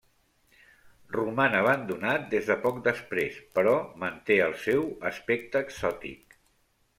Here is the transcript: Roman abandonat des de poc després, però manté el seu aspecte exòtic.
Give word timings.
Roman 1.15 1.57
abandonat 1.57 2.25
des 2.31 2.49
de 2.53 2.57
poc 2.63 2.79
després, 2.87 3.37
però 3.59 3.75
manté 4.05 4.39
el 4.47 4.57
seu 4.63 4.89
aspecte 5.13 5.63
exòtic. 5.69 6.37